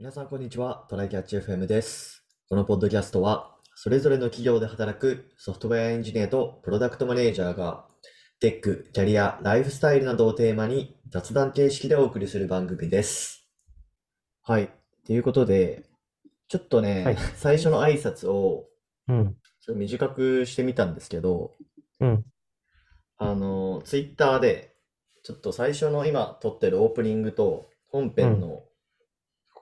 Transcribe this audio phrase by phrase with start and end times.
[0.00, 0.86] 皆さん、こんにちは。
[0.88, 2.24] トライキャッチ FM です。
[2.48, 7.84] このポッドキャストは、それぞれの企業で働くソフトウェアエンジニアとプロダクトマネージャーが、
[8.40, 13.46] テック、キャリア、ライフスタイルなどをテーマに雑談形式でお送りする番組です。
[14.40, 14.70] はい。
[15.04, 15.84] ということで、
[16.48, 18.70] ちょっとね、はい最初の挨拶を
[19.06, 21.52] うん、ちょっと短くしてみたんですけど、
[22.00, 22.24] うん、
[23.18, 24.74] あの、ツイッターで、
[25.24, 28.62] ちょっと最初の今撮ってるオープニングと本編の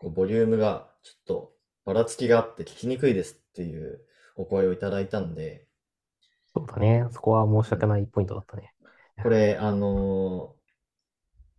[0.00, 1.52] こうボリュームがちょっと
[1.84, 4.00] ばらつきがあって聞きにくいですっていう
[4.36, 5.66] お声をいただいたんで、
[6.54, 7.06] そうだね。
[7.12, 8.72] そこは申し訳ないポイントだったね。
[9.22, 10.54] これ、あの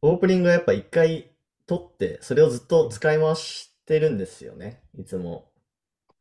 [0.01, 1.31] オープニングはやっぱ一回
[1.67, 5.51] 撮って、それをずっと使い回してるんですよね、いつも。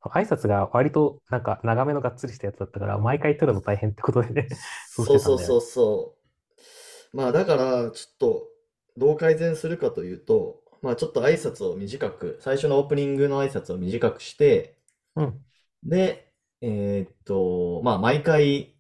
[0.02, 4.48] 挨拶が割となんか長めのがっつりしたやつだったから、毎回撮るの大変ってことでね。
[4.90, 6.14] そうそうそうそうそ
[7.12, 7.16] う。
[7.16, 8.48] まあだから、ちょっと
[8.96, 14.78] どう改善するかというと、まあちょっと挨拶を短く、最初のオープニングの挨拶を短くして、
[15.16, 15.41] うん、
[15.84, 18.74] で、えーっと、まあ毎回、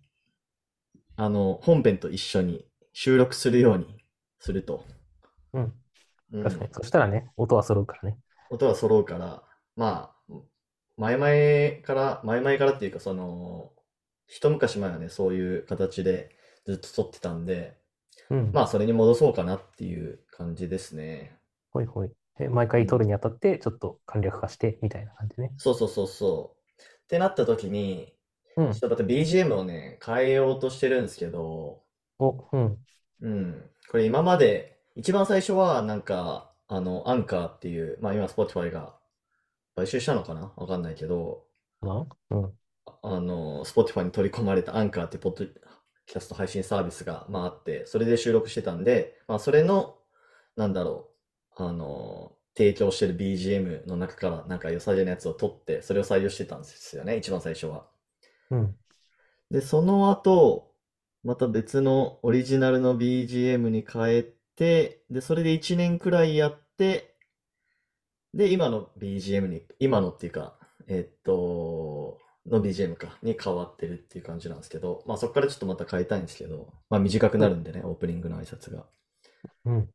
[1.16, 4.04] あの、本編と一緒に収録するように
[4.38, 4.84] すると。
[5.52, 5.72] うん、
[6.32, 6.70] うん確かに。
[6.72, 8.18] そしたらね、音は揃うからね。
[8.50, 9.42] 音は揃うから、
[9.76, 10.34] まあ、
[10.96, 13.72] 前々から、前々からっていうか、その、
[14.26, 16.30] 一昔前はね、そういう形で
[16.66, 17.78] ずっと撮ってたんで、
[18.30, 21.37] うん、まあ、それに戻そうかなっていう感じですね。
[21.78, 22.10] ほいほい。
[22.38, 25.52] で、毎回撮るにあたって、ちょっと簡略化して、みたいな感じね。
[25.56, 26.82] そうそうそうそう。
[26.82, 28.14] ってなった時に、
[28.56, 31.82] うんちょっ、とまた BGM をね、変えようとしてるんですけど、
[32.18, 32.78] お、うん、
[33.22, 33.70] うん。
[33.88, 38.98] これ今まで、一番最初はなんか、あの、アンカーっていう、まあ今 Spotify が
[39.76, 40.52] 買収したのかな？
[40.56, 41.44] わかんないけど、
[41.82, 41.90] うん、
[43.02, 45.46] あの、Spotify に取り込まれたアンカーってポッド
[46.06, 49.98] キャスト配信サービスが、まああって、それで収録してたんで、まあそれの、
[50.56, 51.17] なんだろう、
[51.58, 57.86] あの、提供してる BGM の中からなんか良さげなやつを取って、それを採用してたんですよね、一番最初は。
[58.50, 58.76] うん、
[59.50, 60.72] で、その後、
[61.24, 64.22] また別のオリジナルの BGM に変え
[64.56, 67.16] て、で、それで1年くらいやって、
[68.34, 78.86] で、今の BGM に、今のっていうか、えっと、の BGM か、に変わってるっていう感じなんですけど、まあそこからちょっとまた変えたいんですけど、まあ短くなるんでね、オープニングの挨拶が。
[79.64, 79.94] うん。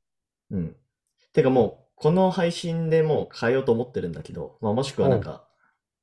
[0.52, 0.76] うん。
[1.34, 5.48] てかもう、この配信でもう変えようと思ってるんだけど、まあもしくはなんか、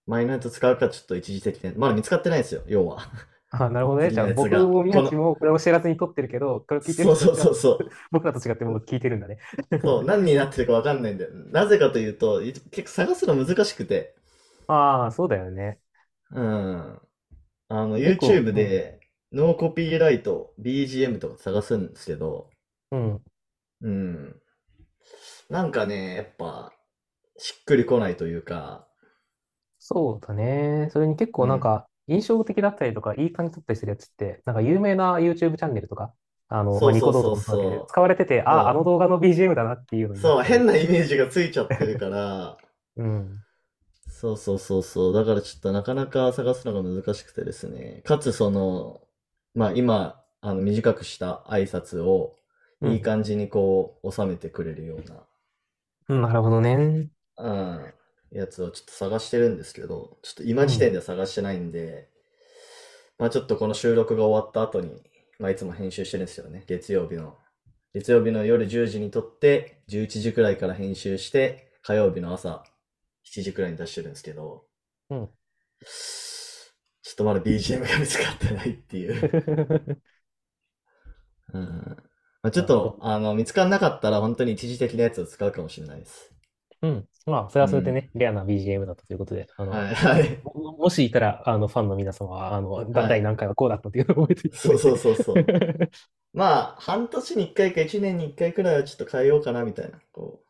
[0.06, 3.10] 前のやつ使うかちょっと一時的で、まだ見つかってないんですよ、要は。
[3.52, 4.12] あ、なるほどね。
[4.12, 7.90] じゃあ、僕も宮地もこれを知らずに撮ってるけど、これを聞いてるそうそうそうそう。
[8.10, 9.38] 僕らと違ってもう聞いてるんだね。
[9.82, 11.30] そう、何になってるかわかんないんだよ。
[11.34, 14.14] なぜかというと、い結構探すの難しくて、
[14.66, 15.80] ああ、そうだよね。
[16.32, 17.00] うん。
[17.68, 19.00] あの、結構 YouTube で、
[19.32, 22.50] ノーコピーライト、BGM とか探すんですけど、
[22.90, 23.24] うん。
[23.80, 24.40] うん。
[25.50, 26.72] なんかね、やっぱ、
[27.38, 28.88] しっくりこないというか、
[29.78, 30.88] そうだね。
[30.92, 36.14] それに結構なんか印象的だったりとか、いい感じだったりするやつって、なんか有名な YouTube チャンネルとか、
[36.48, 42.56] あの、まあ、ニコ動とかもそうだけどそうそうそう使われてて、そうあ、あの動画の BGM だなっていうのになそう、変なイメージがついちゃってるから、
[42.96, 43.44] うん。
[44.08, 45.12] そうそうそうそう。
[45.14, 48.02] だからちょっとなかなか探すのが難しくてですね。
[48.04, 49.00] かつその、
[49.54, 52.36] まあ今、あの短くした挨拶を
[52.82, 55.24] いい感じにこう収めてくれるような、
[56.10, 57.08] うん、なるほどね。
[57.38, 57.94] うん、
[58.32, 62.08] やつをちょっと探してるんですけど、ちょっと今時点では探してないんで、
[63.16, 65.02] まあちょっとこの収録が終わった後に、
[65.38, 66.64] まあいつも編集してるんですよね。
[66.66, 67.38] 月曜日の。
[67.94, 72.64] 月曜日の夜10時に撮って、11時くらいから編集して、火曜日の朝
[73.24, 74.64] 7時くらいに出してるんですけど、
[75.10, 75.28] うん。
[77.02, 80.02] ちょっとまだ BGM が見つかってないっていう。
[81.54, 82.09] うん。
[82.42, 86.34] まあ、ちょっと、あの、見つからなかったら本当に一時的なやつを使うかもしれないです。
[86.82, 87.08] うん。
[87.26, 90.40] まあ、それはそれでね、レアな BGM だったということで、あの、はい、はい。
[90.44, 95.46] も もしいたら、あの、ファンの皆様は、あの、はい第何回はこうだったっていうのを覚えていただそういてそうそうそう。
[96.32, 100.00] まあ、半年に一回か一年に一回くらいはちょっと変えようかなみたいな。
[100.12, 100.46] こう、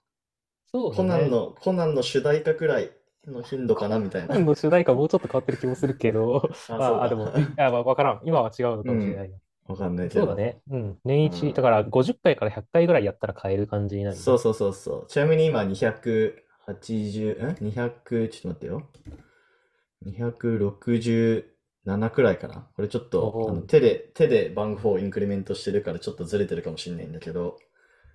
[0.72, 2.90] そうだコナねンの、コナンの主題歌くらい
[3.26, 4.28] の頻度かなみたいな。
[4.28, 8.20] コナンの主題歌もうちょっと変わってる気もするけど、 あまあ、あ、でも、いや、まあわからん。
[8.24, 9.38] 今は違うのかもしれないな。
[9.70, 10.26] わかんないけど。
[10.26, 10.60] そうだね。
[10.70, 10.98] うん。
[11.04, 14.16] 年一、うんだから50回から100回ぐらいやったら変える感じになる。
[14.16, 15.06] そうそうそうそう。
[15.06, 18.88] ちなみに今280、ん ?200、ちょっと待ってよ。
[20.06, 22.68] 267くらいかな。
[22.74, 27.56] これちょっとあの手で、手で番号をインクリメントしてるからちょっとずれてるかもしれないんだけど、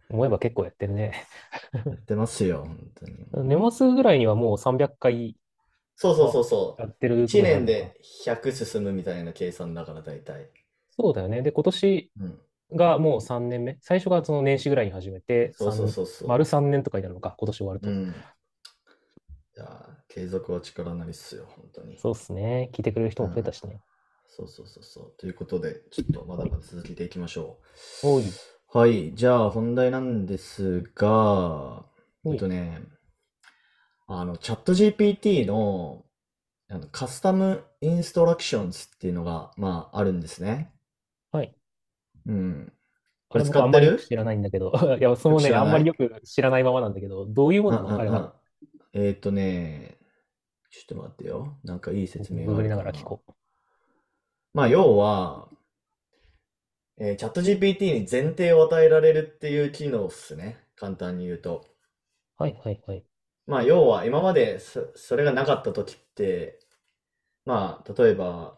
[0.10, 1.26] 思えば結構やってるね。
[1.74, 2.78] やってますよ、本
[3.34, 3.48] 当に。
[3.48, 5.36] 年末ぐらいにはもう300回
[5.96, 6.82] そうそうそうそう。
[6.82, 7.24] やってる。
[7.24, 10.50] 1年で100進むみたいな計算だから大体。
[11.00, 11.42] そうだよね。
[11.42, 12.40] で、今年うん。
[12.76, 13.78] がもう3年目。
[13.82, 16.28] 最初がその年始ぐらいに始めて、そうそう三そうそう。
[16.28, 17.90] 丸3年とかになるのか、今年終わると。
[17.90, 18.14] うん。
[20.16, 21.98] 継続は力なりっすよ、本当に。
[22.00, 22.70] そうっすね。
[22.72, 23.82] 聞いてくれる人も増えたしね。
[24.30, 25.14] そうそうそうそう。
[25.18, 27.60] ということで、ちょっとまだまだ続けていきましょ
[28.02, 28.24] おい。
[28.24, 28.32] う。
[28.78, 31.86] はい、じゃあ本題なんですが、は
[32.26, 32.82] いえっとね、
[34.08, 36.06] あの、チャット GPT の
[36.70, 40.72] あのカスタムインストラクションズっていうのが、まあ、あるんですね。
[41.38, 41.56] はい。
[42.28, 42.74] うん。
[43.30, 43.62] ここれれ使ってる？
[43.62, 48.36] 僕あんまりよく知らないんだけど、 いや、そのね、あんまりよく知らないままなんだけど、どういうものなのあれは。
[48.94, 49.98] えっとね、
[50.72, 51.58] ちょっと待ってよ。
[51.64, 52.78] なんかいい説明がありな。
[52.78, 53.32] がら聞こう。
[54.54, 55.50] まあ、要は、
[56.98, 60.58] えーチャット GPT に前提を与えられるっていう機能っすね。
[60.76, 61.66] 簡単に言うと。
[62.38, 63.06] はいはいはい。
[63.48, 66.60] まあ、要は今までそ、それがなかった時って、
[67.46, 68.58] まあ、例えば、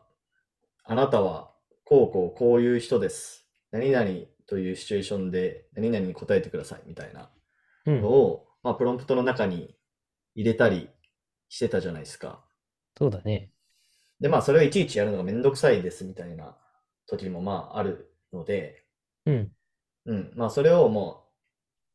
[0.83, 1.51] あなたは
[1.89, 3.47] こうこうこういう人です。
[3.71, 4.05] 何々
[4.45, 7.29] というシチュエーションで何々に答えてくださいみたいな
[7.85, 8.09] うんの。
[8.09, 9.73] を、まあ、プロンプトの中に
[10.35, 10.89] 入れたり
[11.47, 12.43] してたじゃないですか。
[12.97, 13.51] そうだね。
[14.19, 16.57] で、まあ、それをいちいちやるのがめんどくさいですみたいな
[17.07, 18.83] 時もまああるので、
[19.25, 19.51] うん。
[20.07, 21.23] うん、まあ、それをも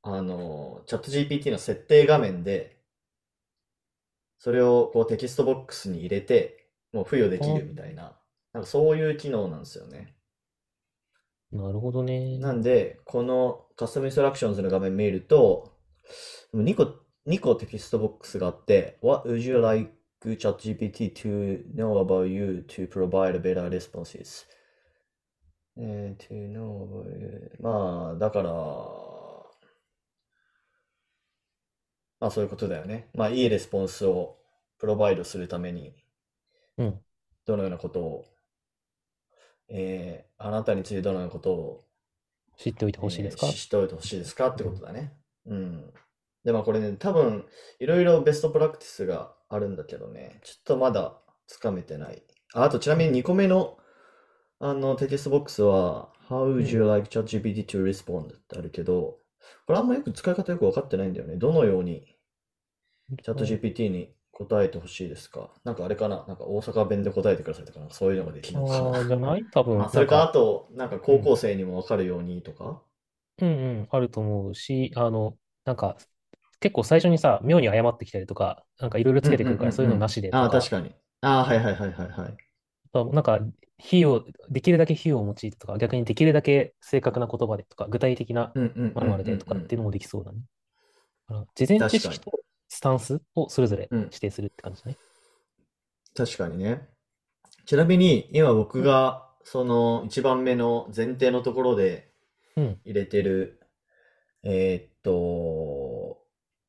[0.04, 2.80] う、あの、チャット GPT の設定画面で、
[4.38, 8.16] それをこうテキストボックスに入れて、もう付与できるみたいな、
[8.52, 10.14] なんかそういう機能なんですよね。
[11.52, 12.38] なるほどね。
[12.38, 15.76] なんで、この Custom Instructions の画面見ると、
[16.54, 16.94] 2個、
[17.26, 19.92] 2個テキストボックスがあって、What would you like
[20.24, 24.46] ChatGPT to know about you to provide better responses?
[25.76, 28.50] えー to know about you まあ、だから、
[32.20, 33.08] まあそういうことだよね。
[33.14, 34.38] まあいいレスポンスを
[34.78, 35.94] provide するために、
[36.78, 37.00] うん。
[37.46, 38.24] どのようなことを、
[39.72, 41.84] えーあなたについてどのようなことを
[42.58, 43.46] 知っておいてほしいですか？
[43.46, 45.12] えー知っておいてほしいですかってことだね。
[45.46, 45.92] うん。
[46.44, 47.44] で、まあこれね、多分、
[47.78, 52.22] いろいろベストプラクティスがあるんだけどね、ちょっとまだつかめてない。
[52.54, 53.78] あ、あとちなみに2個目の、
[54.58, 58.34] あの、テキストボックスは、How would you like ChatGPT to respond?
[58.36, 59.18] ってあるけど、
[59.66, 61.36] これあんまよく使い方よくわかってないんだよね。
[61.36, 62.16] どのように
[63.22, 65.50] チャット GPT に答えてほしいですか？
[65.64, 66.24] なんかあれかな？
[66.26, 69.46] なんか大阪弁で答えてくださいとか、なんかそういうのができるのかああ、なじゃない？
[69.50, 69.82] 多分。
[69.82, 72.82] あ、それか、あと、なんか高校生にもわかるようにとか？
[73.40, 73.52] うんう
[73.82, 75.96] ん、あると思うし、あの、なんか、
[76.60, 80.94] 結構最初にさ、妙に謝ってきたりとか、なんかいろいろつけてくるから、そういうのなしでとああ、か、確かに。
[81.20, 82.36] ああ、はいはいはいはいはい。
[82.92, 83.40] あなんか、
[83.78, 90.40] 比喩を、できるだけ比喩を用いてとか、逆にできるだけ正確な言葉でとか、具体的なうんうんうんマニュアルでとかっていうのもできそうだね。
[91.28, 92.51] だから事前知識とス
[92.82, 94.96] タンスをそれぞれうん指定するって感じだね。
[96.14, 96.88] 確かにね。
[97.64, 102.12] ちなみに、今僕が、その、一番目の前提のところで
[102.56, 102.80] うん。
[102.84, 103.60] 入れてる、
[104.42, 106.18] えーっと、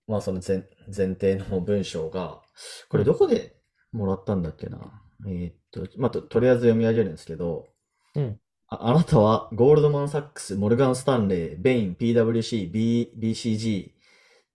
[0.08, 2.42] まあその前、前提の文章が、
[2.90, 3.58] これどこで
[3.92, 4.80] もらったんだっけな？
[5.28, 7.68] えーっと、まあと、とりあえず読み上げるんですけど、
[8.16, 8.40] うん。
[8.68, 13.92] あ、あなたはゴールドマン・サックス、モルガン・スタンレー、ベイン、PWC、B、BCG、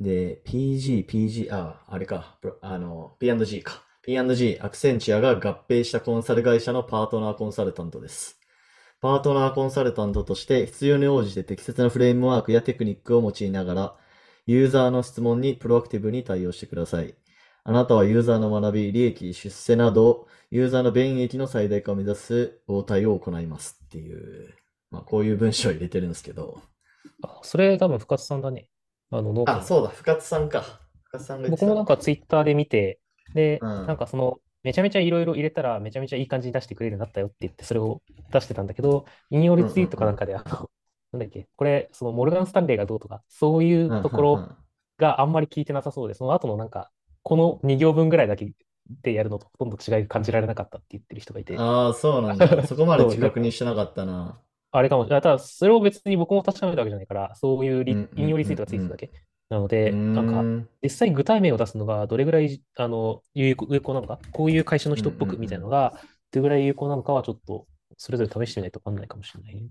[0.00, 3.82] で、PG、PG、あ、あれか、あの、P&G か。
[4.02, 8.38] P&G、アクセンチュアが合併したコンサル会社のパートナーコンサルタントです。
[9.00, 13.96] パートナーコンサルタントとして必要に応じて適切なフレームワークやテクニックを用いながら、
[14.46, 17.14] ユーザーの質問にプロアクティブに対応してください。
[17.64, 24.54] あなたはユーザーの学び、利益、出世など、ユーザーの便益の最大化を目指す応対を行いますっていう、
[24.90, 26.62] まあこういう文章を入れてるんですけど。
[27.22, 28.70] あ、それ多分深津さんだね。
[29.10, 30.80] あの、ノートあ、のそうだ、深津さんか。
[31.04, 31.66] 深津さんが言ってた。
[31.66, 33.00] 僕もなんかツイッターで見て、
[33.34, 33.86] で、うん。
[33.86, 40.70] なんかその、めちゃめちゃいろいろ入れたらめちゃめちゃいい感じに出してくれるようになったよって言って、それを出してたんだけど、引用リツイートかなんかで、あの、
[41.12, 44.56] なんだっけ、これ、そのモルガン・スタンレーがどうとか、そういうところうんうんうん。
[44.98, 46.90] があんまり聞いてなさそうで、その後のなんか、
[47.22, 48.52] この2行分ぐらいだけ
[49.02, 52.66] でやるのとほとんど違い感じられなかったって言ってる人がいて、ああ、そうなんだ。
[52.66, 54.40] そこまで自覚にしてなかったな。
[54.70, 55.22] あれかもしれない。
[55.22, 59.10] ただ、それを別に僕も確かめたわけじゃないから、そういうリうんうんうんうん引用リツイートがついてただけ。
[59.48, 60.68] なのうで、ーなんか、ん。
[60.82, 65.94] 実際具体名を出すのがどれぐらいあの有効なのか、こういう会社の人っぽくみたいなのが
[66.30, 69.62] どれぐらい有効なのかはちょっとそれぞれ試してみないと分かんないかもしれないね。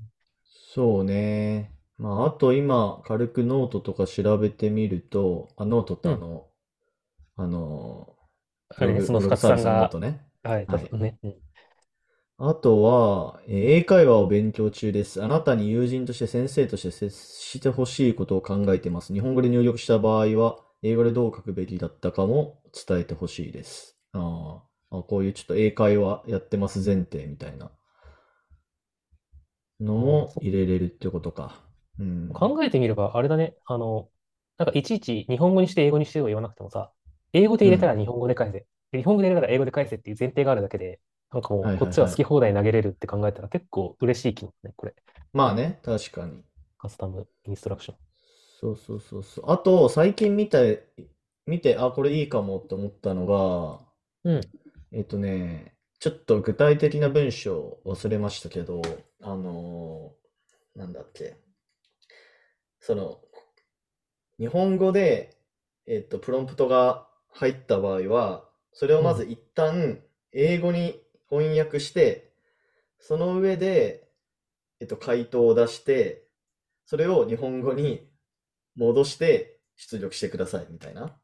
[0.73, 1.71] そうね。
[1.97, 6.47] まあ、あと今、軽くノートとか調べてみると、あ、ノートってあの、
[7.35, 8.15] あの、
[8.75, 10.27] あれね、その深津ブログサービスのノートね。
[10.43, 11.17] はい、多分ね。
[11.23, 11.35] うん
[12.39, 15.23] あとは、えー英会話を勉強中です。
[15.23, 19.13] あなたに友人として先生として接してほしいことを考えています。
[19.13, 23.97] 日本語で入力した場合は、英語でどう書くべきだったかも伝えてほしいです。
[24.13, 27.71] あーあ、こういうちょっと英会話やってます前提みたいな
[29.79, 31.55] のも入れれるってことか。
[31.99, 32.31] うん。
[32.33, 34.09] 考えてみれば、あれだね、あの、
[34.57, 36.91] なんかいちいち日本語にして英語にしてとか言わなくてもさ、
[37.33, 38.65] 英語で入れたら日本語で返せ。
[38.97, 40.99] 日本語で入れたら英語で返せっていう前提があるだけで、
[41.31, 44.95] なんかもうこっちは好き放題投げれるって考えたら結構嬉しい機能ね、これ。
[45.31, 46.43] まあね、確かに。
[46.79, 47.97] カスタムインストラクション。
[48.59, 49.45] そうそうそうそう。
[49.51, 50.87] あと、最近見て、
[51.45, 53.79] 見て、あ、これいいかもって思ったのが、
[54.23, 54.41] うん。
[54.91, 58.81] えっとね、ちょっと具体的な文章忘れましたけど、
[59.21, 61.37] あのーなんだっけ。
[62.79, 63.19] その、
[64.39, 65.37] 日本語で、
[65.85, 72.31] えっと、プロンプトが入った場合は、それをまず一旦英語に翻訳して、
[72.99, 74.09] その上で、
[74.81, 76.27] えっと、回答を出して、
[76.85, 78.09] それを日本語に
[78.75, 81.19] 戻して出力してくださいみたいな。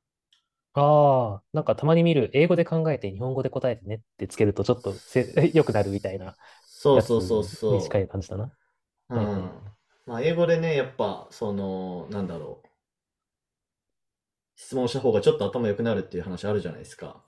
[0.76, 7.74] ああ、なんかたまに見る、英語で考えて日本語で答えてねってつけるとちょっとせ 良くなるみたいなそうそうそうそう。
[7.74, 8.52] に近い感じだな。
[9.10, 9.74] うはいはいん。
[10.06, 12.68] まあ、英語でね、やっぱ、その、なんだろう。
[14.56, 17.24] 質問した方がちょっと頭良くなるっていう話あるじゃないですか。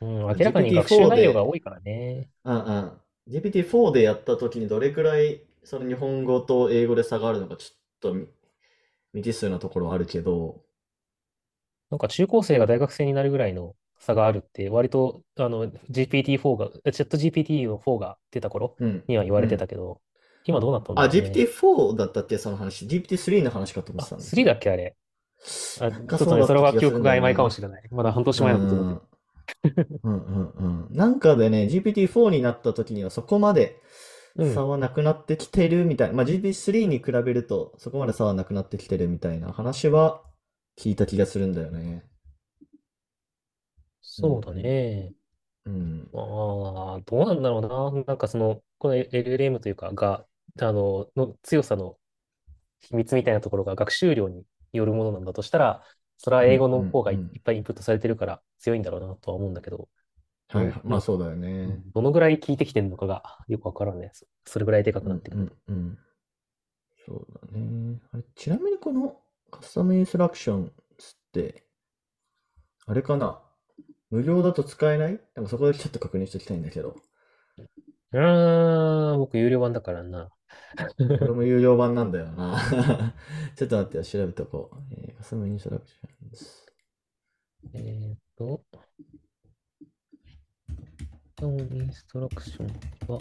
[0.00, 2.30] うん、明らかに学習内容が多いからね。
[2.44, 3.00] うんうん。
[3.28, 8.26] GPT-4 でやった時にどれくらい、その日本語と英語で差があるのかちょっとみ
[9.14, 10.64] 未知数なところはあるけど、
[11.90, 19.04] なんか中高生が大学生になるぐらいの差があるって、割とあの GPT-4 が、チャット GPT の4が出た頃うん。
[19.06, 20.00] には言われてたけど、
[20.44, 21.20] 今どうなったんだあ、ろうね。
[21.20, 24.96] GPT-4 だったっけその話？GPT-3 の話かと思あってたんです3だっけあれ。
[25.80, 27.88] あ、なんかちょっとね、それは記憶が曖昧かもれしれない。
[27.90, 29.07] まだ半年前のことだって。
[30.04, 30.48] うん
[30.88, 30.96] うん。
[30.96, 33.80] なんかでね、GPT-4 になった時にはそこまで
[34.36, 36.14] うん差はなくなってきてるみたいな。
[36.14, 40.22] まあ GPT-3 に比べるとそこまで差はなくなってきてるみたいな話は
[40.78, 42.04] 聞いた気がするんだよね。
[44.00, 45.14] そうだね。
[45.66, 46.08] うん。
[46.14, 48.04] ああ、どうなんだろうな。
[48.06, 50.26] なんかその、この LLM というか、が、
[50.60, 51.98] あの、の強さの
[52.80, 55.84] 秘密みたいなところが学習量によるものなんだとしたら、
[56.18, 59.88] それは英語の方がいっぱいインプットされてるから強いんだろうなとは思うんだけど、
[60.48, 60.64] はい。
[60.66, 61.82] うんまあそうだようねん。
[61.94, 64.10] どのぐらい聞いてきてるのかがよくわからんね。
[64.12, 65.52] そそれぐらいでかくうなんってくる。
[65.68, 65.98] うんうん。
[67.06, 68.00] そうだね。
[68.12, 69.16] あれ、ちなみにこの
[69.50, 70.70] カスタムインストラクションっ
[71.32, 71.64] て、
[72.86, 73.40] あれかな？
[74.10, 75.20] 無料だと使えない？
[75.34, 76.96] なんかそこでちょっと確認しておきたいんだけど。
[78.12, 80.30] うーん、僕有料版だからな。
[81.20, 82.60] 俺も有料版なんだよな。
[83.56, 84.76] ちょっと待ってよ、調べとこう。
[84.94, 86.66] えーカスタムインストラクションです。
[87.74, 88.62] えーっと、
[91.42, 92.66] インストラクション
[93.12, 93.20] は、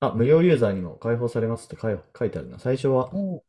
[0.00, 2.58] あ、無料ユーザーにも開放されますって書い書いてあるな。
[2.58, 3.44] 最初はお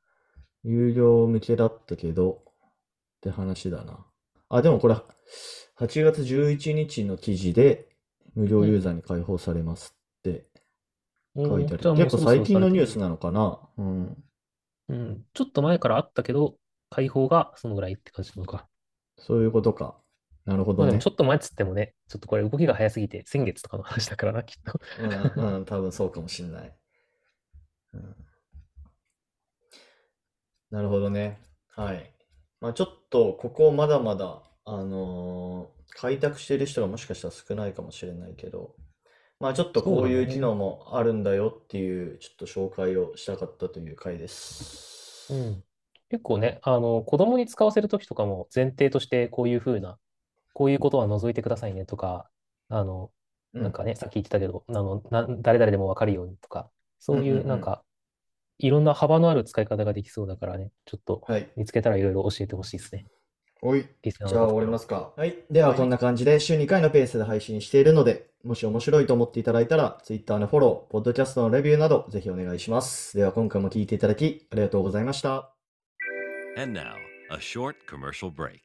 [0.64, 2.54] 有料向けだったけど、っ
[3.22, 4.06] て話だな。
[4.50, 7.90] あ、でもこれ、8月11日の記事で、
[8.36, 10.48] 無料ユーザーに開放されますって
[11.46, 11.84] 書いてある。
[11.84, 13.60] じゃあもう結構最近のニュースなのかな？
[13.78, 14.24] うん。
[14.90, 15.26] うん。
[15.34, 16.56] ちょっと前からあったけど、
[16.90, 18.68] 開放がそのぐらいって感じなのか。
[19.18, 19.96] そういうことか。
[20.46, 21.08] なるほどねまあでもち。
[21.08, 24.80] ょっと前っつってもね、ちょっとこれ動きが早すぎて、先月とかの話だからな、きっと。
[25.38, 26.76] うん、うん、多分そうかもしんない。
[27.94, 28.16] うん、
[30.72, 31.40] なるほどね。
[31.76, 32.14] はい。
[32.62, 38.76] まあちょっと、ここまだまだ、あのー開拓している人がもしかしたら少ないかもしれないけど、
[39.40, 45.34] まあちょっとこういう機能もあるんだよっていう、ちょっと紹介をしたかったという回です。
[45.34, 45.64] うん。
[46.10, 50.00] 結構ね、あの、子供に使わせるときとかも前提としてこういうふうな、
[50.54, 52.30] こういうことは除いてくださいねとか、
[52.70, 53.12] あの、
[53.54, 57.84] うんなんかね、さっき言ってたけど、あの、な、誰々でもわかるようにとか、そういうんうんううんなんか、
[58.60, 61.50] いろんな幅のある使い方ができそうだからね、ちょっとはい。
[61.56, 63.06] 見つけたらいろいろ教えてほしいですね。
[63.68, 63.86] おい。
[64.02, 65.12] リスナーじゃあ終わりますか。
[65.18, 65.36] はい。
[65.52, 73.18] ではこんな感じで週2回のペースで配信しているので、もし面白いと思っていただいたら、Twitter のフォロー、ポッドキャストのレビューなど、ぜひお願いします。
[73.18, 75.54] では今回も聞いていただき、ありがとうございました。
[76.58, 76.94] And now,
[77.30, 78.60] a short commercial break.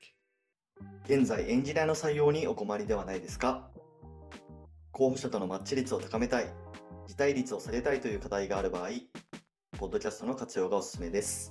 [1.07, 3.69] 現在、エンジニアの採用にお困りではないですか
[4.93, 6.47] 候補者とのマッチ率を高めたい、
[7.09, 8.91] 辞退率を下げたいという課題がある場合、
[9.79, 11.51] ポッドキャストの活用がおすすめです。